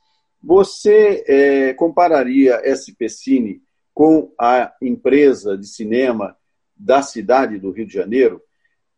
[0.44, 3.62] Você é, compararia SP Cine
[3.94, 6.36] com a empresa de cinema
[6.76, 8.42] da cidade do Rio de Janeiro?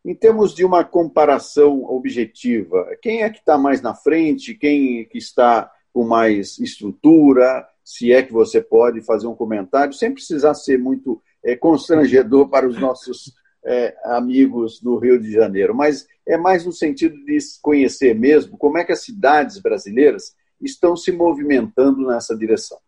[0.04, 4.54] Em termos de uma comparação objetiva, quem é que está mais na frente?
[4.54, 9.92] Quem é que está com mais estrutura, se é que você pode fazer um comentário,
[9.92, 13.32] sem precisar ser muito é, constrangedor para os nossos
[13.64, 18.78] é, amigos do Rio de Janeiro, mas é mais no sentido de conhecer mesmo como
[18.78, 22.78] é que as cidades brasileiras estão se movimentando nessa direção.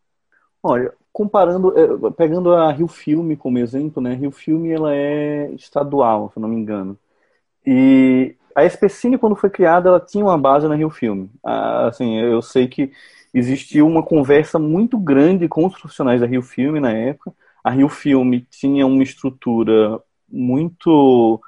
[0.62, 4.14] Olha, comparando, é, pegando a Rio Filme como exemplo, né?
[4.14, 6.96] Rio Filme ela é estadual, se não me engano.
[7.66, 11.30] E a SPCine, quando foi criada, ela tinha uma base na Rio Filme.
[11.44, 12.92] Ah, assim, eu sei que
[13.34, 17.32] existiu uma conversa muito grande com os profissionais da Rio Filme na época.
[17.64, 20.00] A Rio Filme tinha uma estrutura
[20.32, 21.40] muito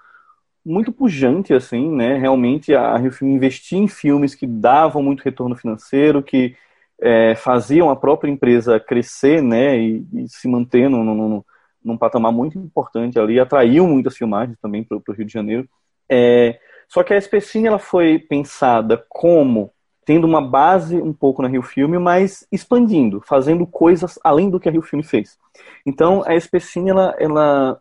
[0.64, 2.16] muito pujante assim, né?
[2.16, 6.56] Realmente a Rio Filme investia em filmes que davam muito retorno financeiro, que
[7.00, 9.76] é, faziam a própria empresa crescer, né?
[9.76, 11.42] E, e se manter num,
[11.84, 15.68] num, patamar muito importante ali, atraiu muitas filmagens também para o Rio de Janeiro.
[16.10, 19.70] É, só que a SPCine ela foi pensada como
[20.06, 24.68] tendo uma base um pouco na Rio Filme, mas expandindo, fazendo coisas além do que
[24.68, 25.38] a Rio Filme fez.
[25.84, 27.80] Então a SPCine ela, ela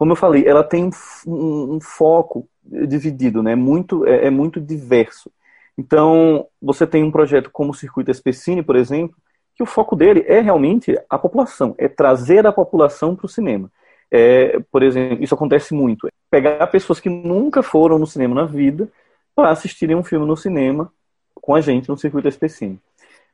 [0.00, 0.88] como eu falei, ela tem
[1.26, 3.54] um, um foco dividido, né?
[3.54, 5.30] Muito é, é, muito diverso.
[5.76, 9.14] Então você tem um projeto como o Circuito SPCine, por exemplo,
[9.54, 13.70] que o foco dele é realmente a população, é trazer a população para o cinema.
[14.10, 16.08] É, por exemplo, isso acontece muito.
[16.30, 18.88] Pegar pessoas que nunca foram no cinema na vida
[19.36, 20.90] para assistirem um filme no cinema
[21.34, 22.80] com a gente no circuito específico.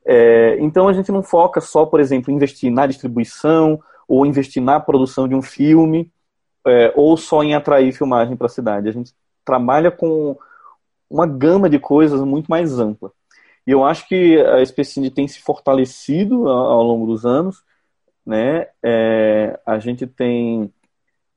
[0.05, 4.61] É, então a gente não foca só, por exemplo, em investir na distribuição ou investir
[4.61, 6.11] na produção de um filme
[6.67, 8.89] é, ou só em atrair filmagem para a cidade.
[8.89, 9.13] A gente
[9.45, 10.37] trabalha com
[11.09, 13.13] uma gama de coisas muito mais ampla.
[13.67, 17.63] E eu acho que a Especine tem se fortalecido ao, longo dos anos,
[18.25, 18.69] né?
[18.83, 20.73] É, a gente tem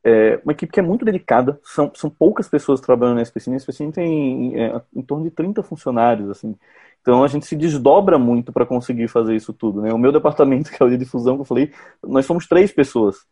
[0.04, 3.60] é, uma equipe que é muito dedicada, são, são poucas pessoas trabalhando na SPCine, a
[3.60, 6.56] SPCine tem é, em torno de 30 funcionários, assim,
[7.02, 9.94] então a gente se desdobra muito para conseguir fazer isso tudo, né?
[9.94, 11.74] O meu departamento, que é o de difusão, que eu falei,
[12.04, 13.26] nós somos três pessoas,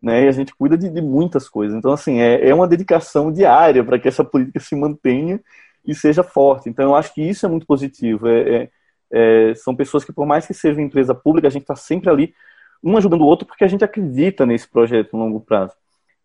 [0.00, 0.24] né?
[0.24, 3.84] E a gente cuida de, de muitas coisas, então assim, é, é uma dedicação diária
[3.84, 5.40] para que essa política se mantenha
[5.86, 8.68] e seja forte, então eu acho que isso é muito positivo, é,
[9.12, 12.10] é, é são pessoas que por mais que seja empresa pública, a gente está sempre
[12.10, 12.34] ali,
[12.82, 15.74] um ajudando o outro, porque a gente acredita nesse projeto no longo prazo.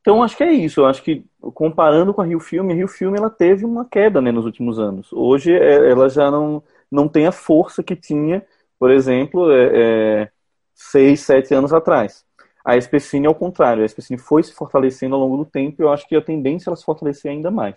[0.07, 0.79] Então acho que é isso.
[0.79, 4.21] Eu acho que comparando com a Rio Filme, a Rio Filme ela teve uma queda
[4.21, 5.11] né, nos últimos anos.
[5.11, 8.41] Hoje é, ela já não, não tem a força que tinha,
[8.79, 10.29] por exemplo, é, é,
[10.73, 12.25] seis, sete anos atrás.
[12.67, 13.81] A SPCine é o contrário.
[13.81, 16.67] A SPCine foi se fortalecendo ao longo do tempo e eu acho que a tendência
[16.67, 17.75] é ela se fortalecer ainda mais.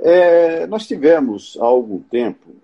[0.00, 2.56] É, nós tivemos há algum tempo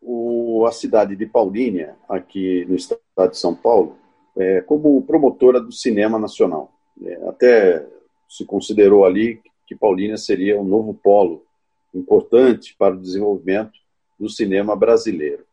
[0.00, 3.02] o, a cidade de Paulínia, aqui no estado
[3.32, 3.98] de São Paulo,
[4.34, 6.72] é, como promotora do cinema nacional.
[7.04, 7.86] É, até
[8.26, 11.44] se considerou ali que Paulínia seria um novo polo
[11.94, 13.78] importante para o desenvolvimento
[14.18, 15.44] do cinema brasileiro.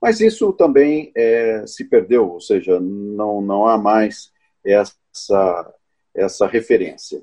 [0.00, 4.32] Mas isso também é, se perdeu, ou seja, não, não há mais
[4.64, 5.74] essa,
[6.14, 7.22] essa referência.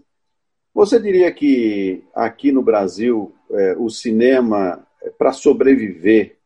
[0.73, 6.37] Você diria que aqui no Brasil é, o cinema, é, para sobreviver,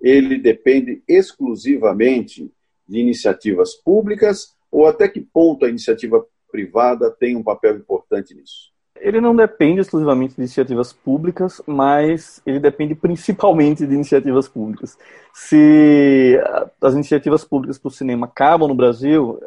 [0.00, 2.50] ele depende exclusivamente
[2.88, 8.73] de iniciativas públicas ou até que ponto a iniciativa privada tem um papel importante nisso?
[8.96, 14.96] Ele não depende exclusivamente de iniciativas públicas, mas ele depende principalmente de iniciativas públicas.
[15.32, 16.38] Se
[16.80, 19.40] as iniciativas públicas para o cinema acabam no Brasil,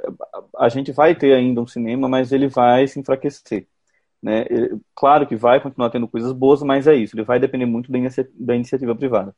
[0.58, 3.68] a gente vai ter ainda um cinema, mas ele vai se enfraquecer.
[4.22, 4.46] Né?
[4.96, 7.98] Claro que vai continuar tendo coisas boas, mas é isso, ele vai depender muito da,
[7.98, 9.34] inicia da iniciativa privada.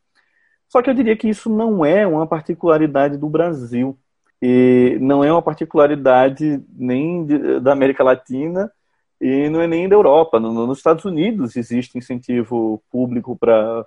[0.68, 3.98] Só que eu diria que isso não é uma particularidade do Brasil.
[4.42, 8.72] E não é uma particularidade nem de, da América Latina
[9.20, 10.40] e não é nem da Europa.
[10.40, 13.86] No, nos Estados Unidos existe incentivo público para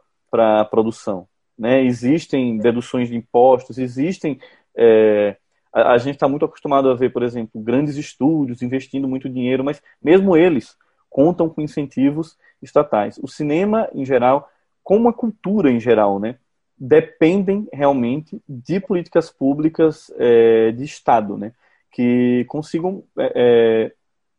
[0.60, 1.26] a produção.
[1.58, 1.82] Né?
[1.84, 4.38] Existem deduções de impostos, existem.
[4.76, 5.36] É,
[5.72, 9.64] a, a, gente está muito acostumado a ver, por exemplo, grandes estúdios investindo muito dinheiro,
[9.64, 10.76] mas mesmo eles
[11.08, 13.18] contam com incentivos estatais.
[13.22, 14.48] O cinema, em geral,
[14.82, 16.36] como a cultura em geral, né?
[16.76, 21.52] dependem realmente de políticas públicas é, de Estado, né?
[21.92, 23.92] que consigam, é, é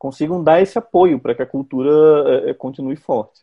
[0.03, 1.89] consigam dar esse apoio para que a cultura
[2.27, 3.39] é, é, continue forte.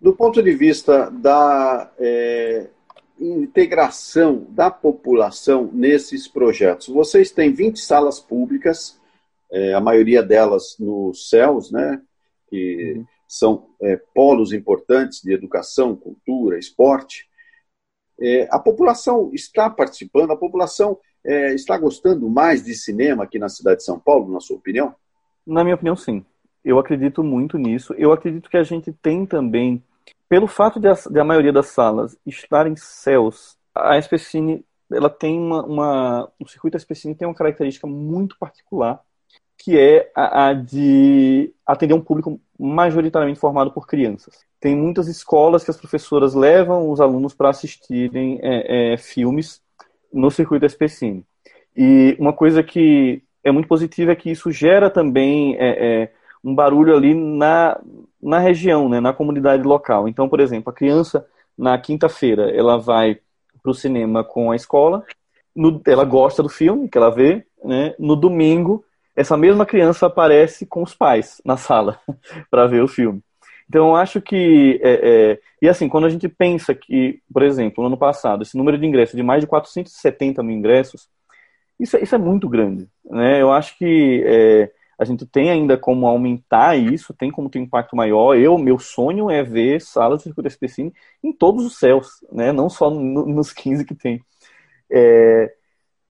[0.00, 2.70] Do ponto de vista da é,
[3.18, 8.96] integração da população nesses projetos, vocês têm 20 salas públicas,
[9.74, 12.00] a maioria delas nos céus, né?
[12.48, 13.06] que uhum.
[13.26, 13.66] são
[14.14, 17.26] polos importantes de educação, cultura, esporte.
[18.20, 23.48] É, a população está participando, a população é, está gostando mais de cinema aqui na
[23.48, 24.94] cidade de São Paulo, na sua opinião?
[25.48, 26.24] Na minha opinião, sim.
[26.62, 27.94] Eu acredito muito nisso.
[27.94, 29.82] Eu acredito que a gente tem também,
[30.28, 35.38] pelo fato de a, de a maioria das salas estarem céus, a SPCine ela tem
[35.38, 39.02] uma, uma o circuito SPCine tem uma característica muito particular
[39.58, 44.44] que é a, a, de atender um público majoritariamente formado por crianças.
[44.60, 49.60] Tem muitas escolas que as professoras levam os alunos para assistirem é, é, filmes
[50.12, 51.24] no circuito SPCine.
[51.76, 56.12] E uma coisa que é muito positiva é que isso gera também é, é,
[56.42, 57.80] um barulho ali na,
[58.22, 60.08] na região, né, na comunidade local.
[60.08, 61.26] Então, por exemplo, a criança,
[61.56, 63.18] na quinta-feira, ela vai
[63.62, 65.04] para o cinema com a escola,
[65.54, 68.84] no, ela gosta do filme que ela vê, né, no domingo
[69.18, 71.98] essa mesma criança aparece com os pais na sala
[72.48, 73.20] para ver o filme.
[73.68, 74.80] Então, eu acho que.
[74.80, 78.56] É, é, e assim, quando a gente pensa que, por exemplo, no ano passado, esse
[78.56, 81.08] número de ingressos de mais de 470 mil ingressos,
[81.78, 82.88] isso, é, isso é muito grande.
[83.04, 83.40] Né?
[83.40, 87.62] Eu acho que é, a gente tem ainda como aumentar isso, tem como ter um
[87.62, 88.36] impacto maior.
[88.36, 92.52] Eu, meu sonho é ver salas de circuito SPCine em todos os céus, né?
[92.52, 94.20] não só no, nos 15 que tem.
[94.90, 95.54] É,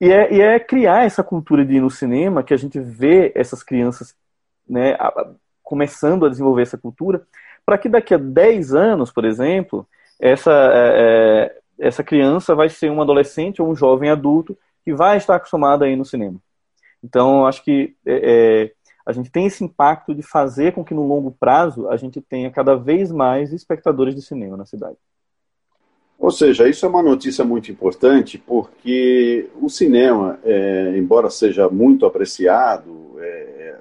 [0.01, 3.33] e é, e é criar essa cultura de ir no cinema, que a gente vê
[3.35, 4.15] essas crianças
[4.69, 4.97] né,
[5.63, 7.27] começando a desenvolver essa cultura,
[7.67, 9.87] para que daqui a 10 anos, por exemplo,
[10.21, 11.51] essa, é,
[11.81, 14.57] é, essa criança vai ser um adolescente ou um jovem adulto
[14.89, 16.41] que vai estar acostumado a ir no cinema.
[17.05, 18.73] Então, acho que é, é,
[19.05, 22.51] a gente tem esse impacto de fazer com que no longo prazo a gente tenha
[22.51, 24.97] cada vez mais espectadores de cinema na cidade.
[26.19, 32.07] Ou seja, isso é uma notícia muito importante porque o cinema, é, embora seja muito
[32.07, 33.79] apreciado, é,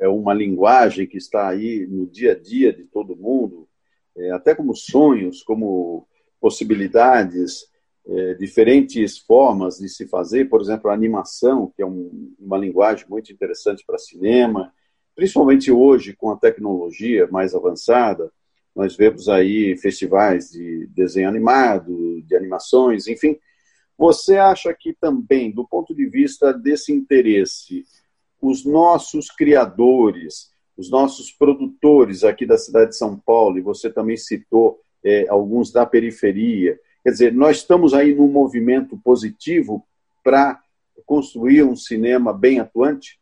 [0.00, 3.66] é, uma linguagem que está aí no dia a dia de todo mundo,
[4.14, 6.06] é, até como sonhos, como
[6.38, 7.69] possibilidades,
[8.10, 13.06] é, diferentes formas de se fazer, por exemplo, a animação, que é um, uma linguagem
[13.08, 14.72] muito interessante para cinema,
[15.14, 18.32] principalmente hoje, com a tecnologia mais avançada,
[18.74, 23.38] nós vemos aí festivais de desenho animado, de animações, enfim.
[23.96, 27.84] Você acha que também, do ponto de vista desse interesse,
[28.40, 34.16] os nossos criadores, os nossos produtores aqui da cidade de São Paulo, e você também
[34.16, 39.84] citou é, alguns da periferia, quer dizer, nós estamos aí num movimento positivo
[40.22, 40.60] para
[41.06, 43.18] construir um cinema bem atuante?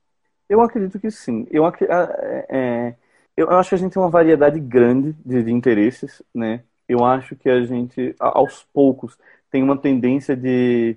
[0.49, 1.47] Eu acredito que sim.
[1.51, 1.75] Eu, é,
[2.49, 2.95] é,
[3.37, 6.63] eu acho que a gente tem uma variedade grande de, de interesses, né?
[6.89, 9.19] Eu acho que a gente, aos poucos,
[9.51, 10.97] tem uma tendência de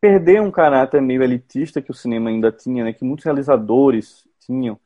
[0.00, 2.92] perder um caráter meio elitista que o cinema ainda tinha, né?
[2.92, 4.78] Que muitos realizadores tinham,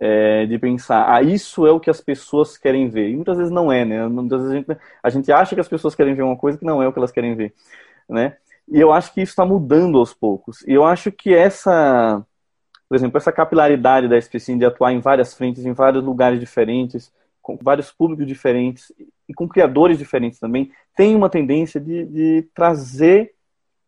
[0.00, 3.10] é, de pensar, ah, isso é o que as pessoas querem ver.
[3.10, 4.06] E muitas vezes não é, né?
[4.06, 6.64] Muitas vezes a gente, a gente acha que as pessoas querem ver uma coisa que
[6.64, 7.54] não é o que elas querem ver,
[8.08, 8.36] né?
[8.68, 10.62] E eu acho que isso está mudando aos poucos.
[10.66, 12.24] E eu acho que essa
[12.88, 17.12] por exemplo, essa capilaridade da SPCine de atuar em várias frentes, em vários lugares diferentes,
[17.42, 18.90] com vários públicos diferentes
[19.28, 23.34] e com criadores diferentes também, tem uma tendência de, de trazer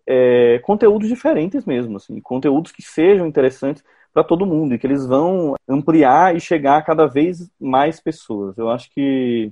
[0.06, 3.82] é, conteúdos diferentes mesmo, assim, conteúdos que sejam interessantes
[4.12, 8.56] para todo mundo e que eles vão ampliar e chegar a cada vez mais pessoas.
[8.58, 9.50] Eu acho que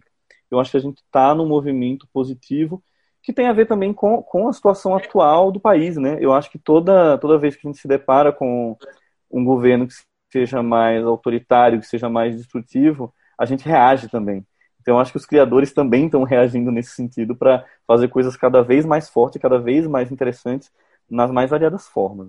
[0.51, 2.83] eu acho que a gente está num movimento positivo
[3.23, 6.17] que tem a ver também com, com a situação atual do país, né?
[6.21, 8.77] Eu acho que toda toda vez que a gente se depara com
[9.31, 9.95] um governo que
[10.33, 14.47] seja mais autoritário, que seja mais destrutivo, a gente reage também.
[14.81, 18.87] Então, acho que os criadores também estão reagindo nesse sentido para fazer coisas cada vez
[18.87, 20.73] mais fortes, cada vez mais interessantes,
[21.11, 22.29] nas mais variadas formas.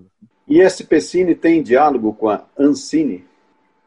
[0.50, 3.24] E a SPCine tem diálogo com a Ancine?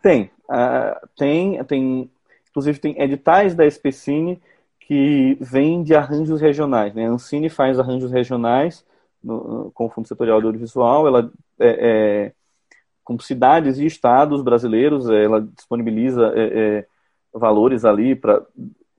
[0.02, 0.32] Tem.
[0.50, 2.10] Uh, tem, tem.
[2.50, 4.42] Inclusive, tem editais da SPCine
[4.80, 6.94] que vêm de arranjos regionais.
[6.94, 7.06] Né?
[7.06, 8.86] A Ancine faz arranjos regionais
[9.22, 11.06] no, com o Fundo Setorial de Audiovisual.
[11.06, 12.32] Ela é, é
[13.04, 16.86] como cidades e estados brasileiros, eh, ela disponibiliza é, é,
[17.34, 18.42] valores ali para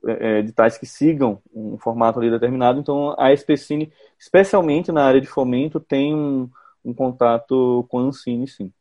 [0.05, 2.79] é, editais que sigam um formato ali determinado.
[2.79, 6.47] Então, a SPCine, especialmente na área de fomento, tem um,
[6.85, 8.71] um contato com a Ancine, sim.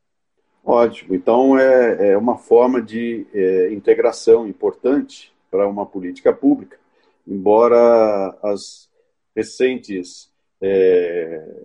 [0.65, 1.15] Ótimo.
[1.15, 6.79] Então, é, é uma forma de é, integração importante para uma política pública,
[7.27, 8.89] embora as
[9.35, 10.31] recentes
[10.61, 11.63] é,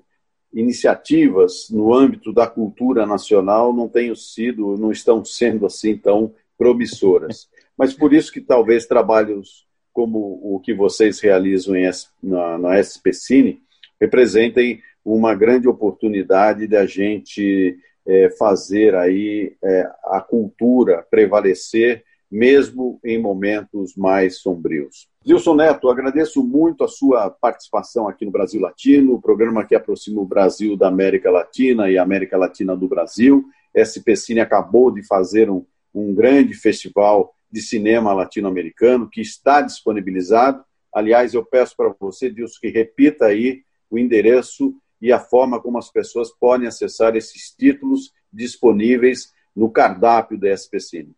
[0.53, 7.49] iniciativas no âmbito da cultura nacional não tenham sido, não estão sendo assim tão promissoras.
[7.77, 11.89] Mas por isso que talvez trabalhos como o que vocês realizam em,
[12.21, 13.61] na, na SPCine
[13.99, 22.99] representem uma grande oportunidade de a gente é, fazer aí é, a cultura prevalecer mesmo
[23.03, 25.07] em momentos mais sombrios.
[25.25, 30.21] Gilson Neto, agradeço muito a sua participação aqui no Brasil Latino, o programa que aproxima
[30.21, 33.45] o Brasil da América Latina e a América Latina do Brasil.
[33.73, 40.63] SP Cine acabou de fazer um, um grande festival de cinema latino-americano que está disponibilizado.
[40.93, 45.77] Aliás, eu peço para você, Dilson, que repita aí o endereço e a forma como
[45.77, 51.15] as pessoas podem acessar esses títulos disponíveis no cardápio da SP Cine.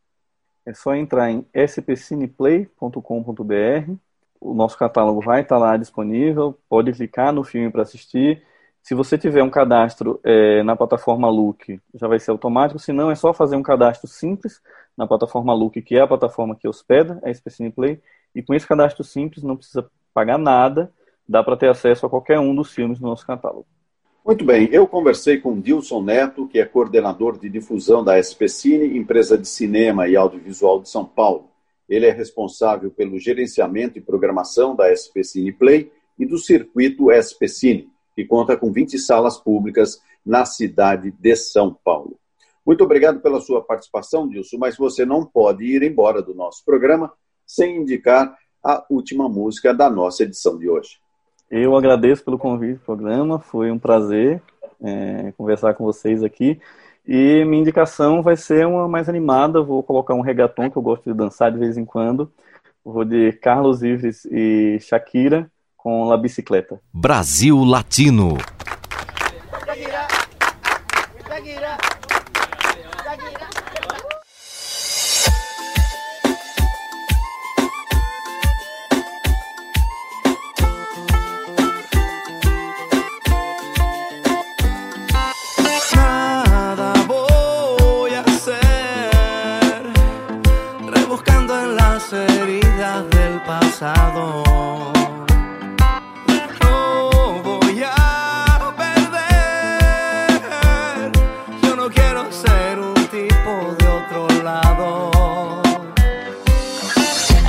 [0.65, 3.93] É só entrar em spcineplay.com.br.
[4.39, 6.57] O nosso catálogo vai estar lá disponível.
[6.69, 8.43] Pode clicar no filme para assistir.
[8.81, 12.79] Se você tiver um cadastro é, na plataforma Look, já vai ser automático.
[12.79, 14.61] Se não, é só fazer um cadastro simples
[14.97, 18.01] na plataforma Look, que é a plataforma que hospeda a SPCine Play.
[18.33, 20.91] E com esse cadastro simples, não precisa pagar nada.
[21.27, 23.65] Dá para ter acesso a qualquer um dos filmes do nosso catálogo.
[24.23, 29.35] Muito bem, eu conversei com Dilson Neto, que é coordenador de difusão da SPCine, empresa
[29.35, 31.49] de cinema e audiovisual de São Paulo.
[31.89, 38.23] Ele é responsável pelo gerenciamento e programação da SPCine Play e do circuito SPCine, que
[38.23, 42.19] conta com 20 salas públicas na cidade de São Paulo.
[42.63, 47.11] Muito obrigado pela sua participação, Dilson, mas você não pode ir embora do nosso programa
[47.43, 50.99] sem indicar a última música da nossa edição de hoje.
[51.51, 54.41] Eu agradeço pelo convite do programa, foi um prazer
[54.81, 56.57] é, conversar com vocês aqui.
[57.05, 61.11] E minha indicação vai ser uma mais animada, vou colocar um reggaeton que eu gosto
[61.11, 62.31] de dançar de vez em quando.
[62.85, 66.79] Vou de Carlos Ives e Shakira com La Bicicleta.
[66.93, 68.37] Brasil Latino.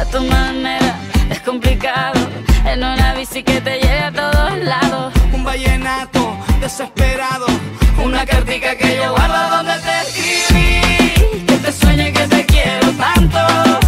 [0.03, 0.97] a tu manera.
[1.31, 2.21] Es complicado
[2.67, 5.13] en una bici que te lleve a todos lados.
[5.33, 7.47] Un vallenato desesperado,
[8.05, 11.47] una cartica que yo guardo donde te escribí.
[11.47, 13.82] Que te sueñe que te quiero tanto.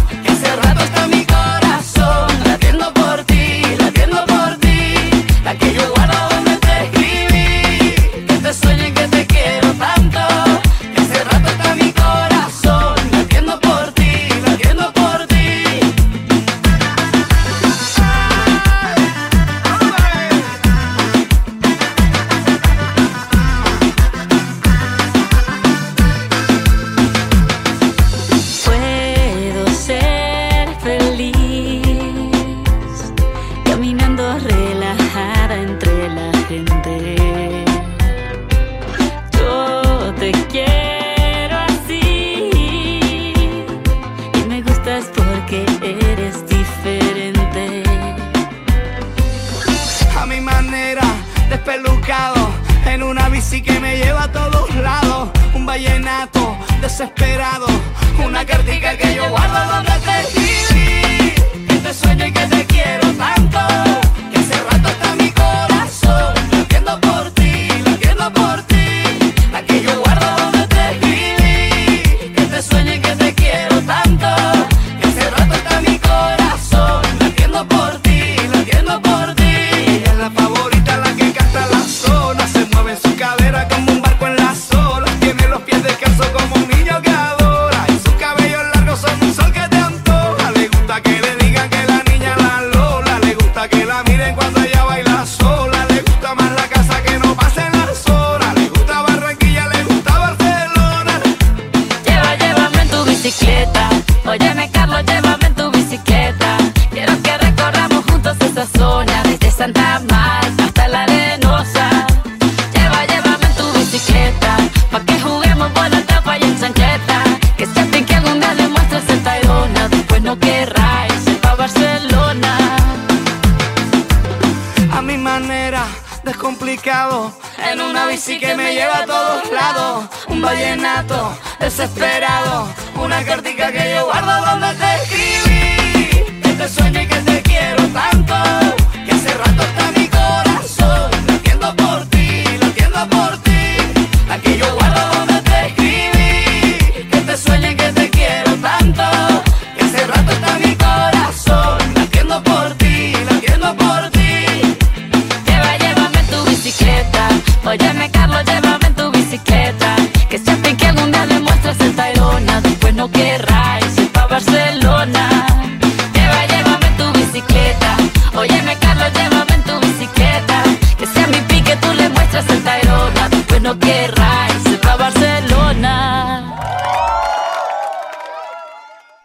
[131.59, 132.84] desesperado.